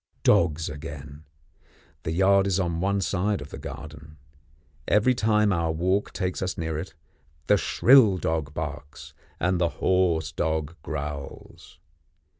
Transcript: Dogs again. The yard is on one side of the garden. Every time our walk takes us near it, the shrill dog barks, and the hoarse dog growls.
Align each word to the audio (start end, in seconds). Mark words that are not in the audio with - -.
Dogs 0.23 0.67
again. 0.67 1.25
The 2.01 2.11
yard 2.11 2.47
is 2.47 2.59
on 2.59 2.81
one 2.81 3.01
side 3.01 3.39
of 3.39 3.51
the 3.51 3.59
garden. 3.59 4.17
Every 4.87 5.13
time 5.13 5.53
our 5.53 5.71
walk 5.71 6.11
takes 6.11 6.41
us 6.41 6.57
near 6.57 6.75
it, 6.79 6.95
the 7.45 7.55
shrill 7.55 8.17
dog 8.17 8.51
barks, 8.51 9.13
and 9.39 9.61
the 9.61 9.69
hoarse 9.69 10.31
dog 10.31 10.75
growls. 10.81 11.77